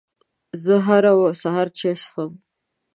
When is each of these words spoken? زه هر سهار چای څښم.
زه 0.63 0.73
هر 0.87 1.05
سهار 1.41 1.67
چای 1.77 1.95
څښم. 2.03 2.31